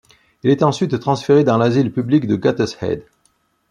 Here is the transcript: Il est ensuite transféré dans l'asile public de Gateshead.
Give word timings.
Il 0.41 0.49
est 0.49 0.63
ensuite 0.63 0.97
transféré 0.99 1.43
dans 1.43 1.59
l'asile 1.59 1.91
public 1.93 2.25
de 2.25 2.35
Gateshead. 2.35 3.03